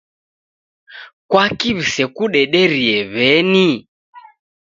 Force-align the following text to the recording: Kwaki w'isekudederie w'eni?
Kwaki 1.29 1.67
w'isekudederie 1.75 2.97
w'eni? 3.13 3.69